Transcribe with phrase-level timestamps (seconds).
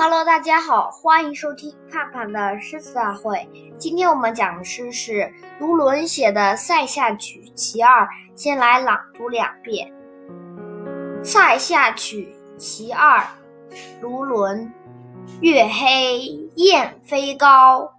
[0.00, 3.48] Hello，大家好，欢迎收听盼盼的诗词大会。
[3.76, 8.04] 今天我们讲的诗是卢纶写的《塞下曲·其二》，
[8.36, 9.92] 先来朗读两遍。
[11.24, 13.18] 《塞下曲·其二》
[14.00, 14.72] 卢纶：
[15.40, 17.92] 月黑雁飞高，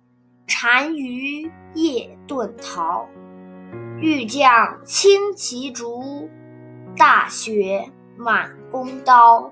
[0.48, 3.06] 单于夜遁逃。
[4.00, 6.30] 欲将轻骑逐，
[6.96, 9.52] 大雪满弓刀。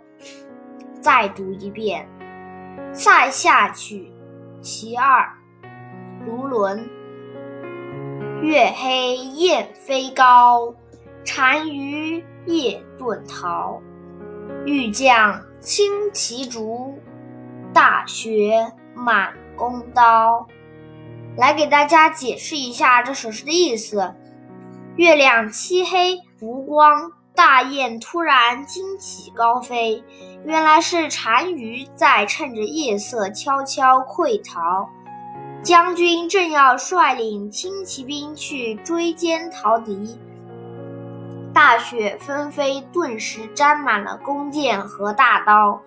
[1.02, 2.07] 再读一遍。
[2.94, 4.11] 《塞下曲·
[4.61, 5.24] 其二》
[6.25, 6.89] 卢纶：
[8.42, 10.74] 月黑雁飞高，
[11.25, 13.82] 单于夜遁逃。
[14.65, 16.98] 欲将轻骑逐，
[17.74, 20.48] 大雪满弓刀。
[21.36, 24.15] 来给大家解释一下这首诗的意思：
[24.96, 27.12] 月亮漆黑无光。
[27.37, 30.04] 大雁突然惊起高飞，
[30.43, 34.89] 原来是单于在趁着夜色悄悄溃逃。
[35.62, 40.20] 将军正要率领轻骑兵去追歼逃敌，
[41.53, 45.80] 大雪纷飞，顿时沾满了弓箭和大刀。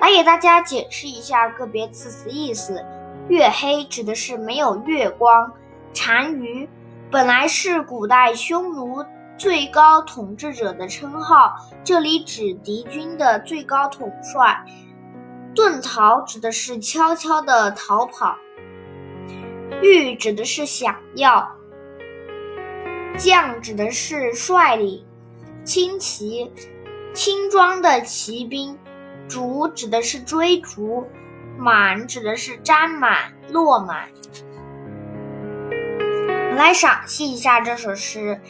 [0.00, 2.82] 来给大家解释一下个别字词意思：
[3.28, 5.52] 月黑指的是没有月光，
[5.92, 6.66] 单于
[7.10, 9.04] 本来是古代匈奴。
[9.38, 14.64] 最高统治者的称号，这里指敌军的最高统帅。
[15.54, 18.36] 遁逃指的是悄悄的逃跑。
[19.80, 21.48] 欲指的是想要。
[23.16, 25.04] 将指的是率领。
[25.64, 26.52] 轻骑，
[27.14, 28.76] 轻装的骑兵。
[29.28, 31.06] 逐指的是追逐。
[31.56, 34.08] 满指的是沾满、落满。
[35.70, 38.40] 我来赏析一下这首诗。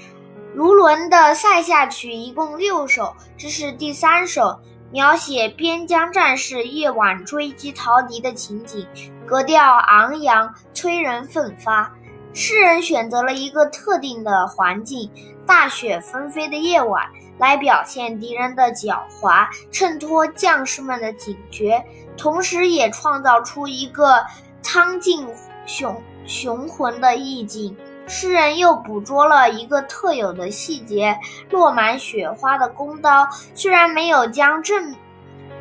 [0.55, 4.59] 卢纶的《塞下曲》一共六首，这是第三首，
[4.91, 8.87] 描写边疆战士夜晚追击逃敌的情景，
[9.27, 11.93] 格调昂扬，催人奋发。
[12.33, 15.11] 诗人选择了一个特定的环境——
[15.47, 17.05] 大雪纷飞的夜晚，
[17.39, 21.85] 来表现敌人的狡猾，衬托将士们的警觉，
[22.17, 24.25] 同时也创造出一个
[24.63, 25.29] 苍劲
[25.67, 27.77] 雄雄浑的意境。
[28.09, 31.17] 诗人又捕捉了一个特有的细节：
[31.51, 33.29] 落满雪花的弓刀。
[33.55, 34.95] 虽然没有将正，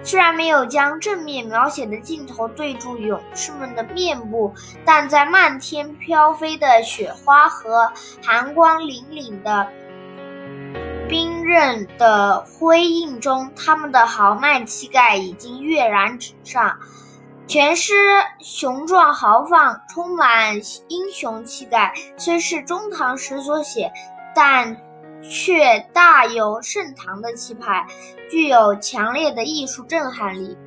[0.01, 4.53] 虽然没有将正面描写的镜头对住勇士们的面部，
[4.85, 7.91] 但在漫天飘飞的雪花和
[8.23, 9.67] 寒光凛凛的
[11.09, 16.77] 兵刃的辉映中，他们的豪迈气概已经跃然纸上。
[17.47, 17.93] 全诗
[18.39, 20.55] 雄壮豪放，充满
[20.89, 21.93] 英雄气概。
[22.17, 23.89] 虽是中唐时所写，
[24.35, 24.75] 但
[25.21, 27.87] 却大有盛唐的气派，
[28.29, 30.57] 具有强烈的艺术震撼力。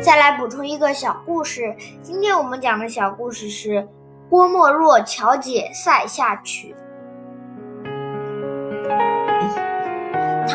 [0.00, 3.88] 再来补充一个小故事，今天我们讲的小故事是
[4.30, 6.72] 郭沫若巧解《塞下曲》。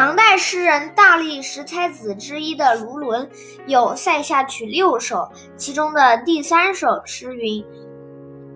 [0.01, 3.29] 唐代诗人大历十才子之一的卢纶
[3.67, 7.63] 有《塞下曲》六首，其中的第三首诗云：“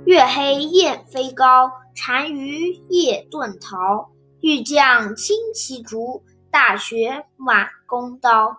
[0.08, 4.10] 月黑雁飞高，单于夜遁逃。
[4.42, 8.58] 欲将轻骑逐，大雪满弓刀。”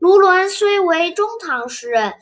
[0.00, 2.14] 卢纶虽为中唐诗人，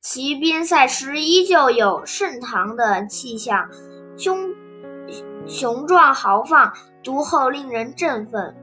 [0.00, 3.68] 其边塞诗依旧有盛唐的气象，
[4.16, 4.54] 雄
[5.48, 6.72] 雄壮豪放，
[7.02, 8.54] 读后令人振奋。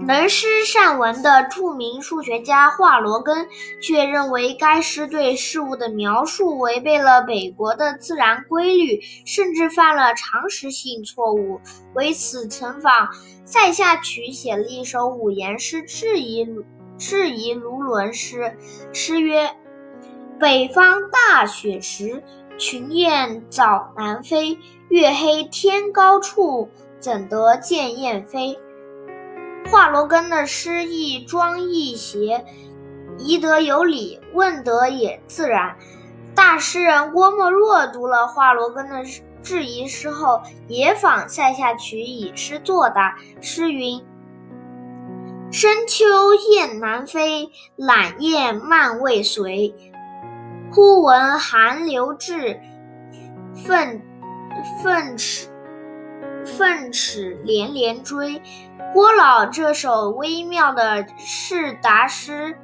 [0.00, 3.46] 能诗善文的著名数学家华罗庚
[3.80, 11.60] 却认为该诗对事物的描述违背了北国的自然规律，甚至犯了常识性错误。
[11.94, 13.06] 为此，曾访
[13.44, 16.48] 《塞下曲》，写了一首五言诗，质疑
[16.98, 18.56] 质疑卢纶诗。
[18.92, 19.50] 诗曰
[20.40, 22.22] ：“北方大雪时，
[22.58, 24.58] 群雁早南飞。
[24.88, 28.58] 月黑天高处，怎得见雁飞？”
[29.72, 32.44] 华罗庚的诗意庄易谐，
[33.16, 35.74] 疑得有理，问得也自然。
[36.34, 39.02] 大诗人郭沫若读了华罗庚的
[39.42, 43.16] 质疑诗后，也仿《塞下曲》以诗作答。
[43.40, 44.04] 诗云
[45.50, 46.04] ：“深秋
[46.50, 49.74] 雁南飞，懒雁慢未随。
[50.70, 52.60] 忽闻寒流至，
[53.54, 54.02] 奋
[54.84, 55.48] 奋齿
[56.56, 58.42] 奋齿连连追。”
[58.92, 62.56] 郭老这首微妙的士达诗，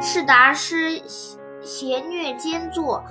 [0.00, 1.00] 士达诗
[1.62, 3.04] 谐谑兼作，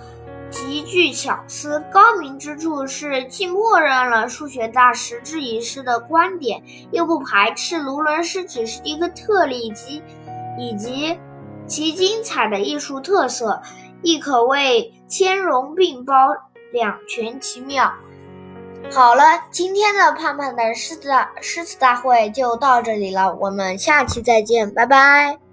[0.49, 1.81] 极具巧思。
[1.89, 10.03] 高明之处是既默认了数学大师质疑诗的观点，又不排斥卢纶诗只是一个特例及
[10.59, 11.17] 以及
[11.65, 13.61] 其精彩的艺术特色，
[14.03, 16.13] 亦可谓兼容并包，
[16.73, 17.89] 两全其妙。
[18.89, 21.09] 好了，今天的胖胖的狮子
[21.41, 25.50] 诗词大会就到这里了，我们下期再见，拜拜。